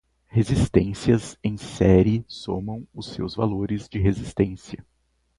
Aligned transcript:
Resistências 0.29 1.37
em 1.43 1.57
série 1.57 2.25
somam 2.27 2.87
os 2.91 3.13
seus 3.13 3.35
valores 3.35 3.87
de 3.87 3.99
resistência. 3.99 4.83